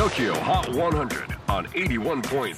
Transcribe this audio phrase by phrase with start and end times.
[0.00, 2.54] TOKYO HOT 100 on 81.3 J-WAVE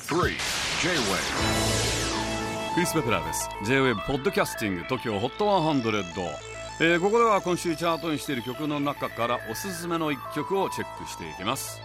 [2.74, 3.48] クリス・ベプラーです。
[3.64, 6.04] J-WAVE ポッドキャスティング TOKYO HOT 100、
[6.78, 11.80] えー、ここでは今週チャートにしている曲の中からおすすめの一曲をチェックしていきます。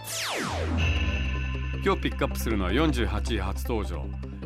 [1.84, 4.04] 今日ピックアップするのは48位初登場。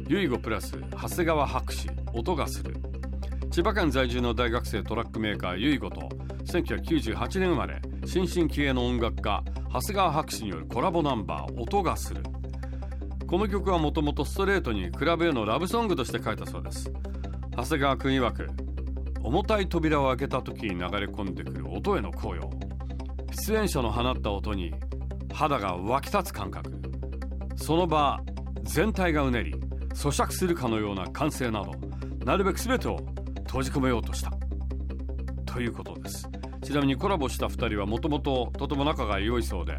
[0.09, 2.75] ユイゴプラス長谷川博士音がする。
[3.51, 6.09] 千葉県在住の大学生トラックメーカーユイゴと
[6.47, 12.23] 1998年生まれ新進気鋭の音楽家長谷川博士によるコラボナンバー音がする。
[13.27, 16.93] この曲はもともとストレートにクラブへのラブソングとして書いたそうです。
[17.57, 18.47] 長谷川君曰く
[19.23, 22.51] 重たい扉を開けた時に流れ込んでくる音への高揚。
[23.31, 24.75] 出演者の放った音に
[25.33, 26.71] 肌が湧き立つ感覚。
[27.57, 28.21] その場
[28.65, 29.55] 全体がうねり
[29.95, 31.73] 咀嚼するかのような歓声など
[32.27, 32.99] なるべく全てを
[33.47, 34.31] 閉じ込めようとした。
[35.47, 36.29] ということです。
[36.63, 39.77] ちなみにコラボした2人はもともととても仲が良いそうで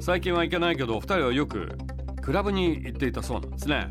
[0.00, 1.76] 最近は行けないけど2人はよく
[2.22, 3.88] クラブに行っていたそうなんですね。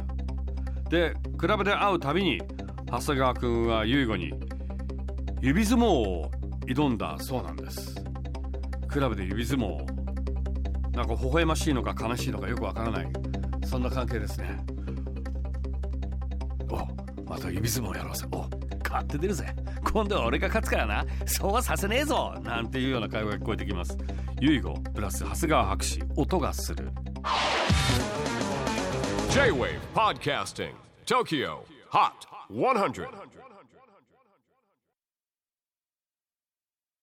[0.90, 2.42] でクラブで会うたびに
[2.88, 4.34] 長谷川君は優吾に
[5.42, 6.32] 指相撲を
[6.66, 7.96] 挑んだそうなんです。
[8.88, 9.86] クラブで指相撲
[10.92, 13.08] なんか微笑ましいのか悲しいのかよくわからない。
[13.66, 14.58] そんな関係ですね。
[16.70, 16.76] お
[17.30, 18.26] また指相撲やろうぜ。
[18.32, 18.61] お
[18.92, 19.56] 勝って出るぜ。
[19.92, 21.06] 今度は俺が勝つからな。
[21.26, 22.36] そうはさせねえぞ。
[22.44, 23.98] なんていうような会話が聞こえてきます。
[24.40, 26.92] ユイゴプラス長谷川博士音がする。
[29.30, 30.74] J-WAVE PODCASTING
[31.06, 31.60] TOKYO
[31.92, 32.12] HOT
[32.52, 33.08] 100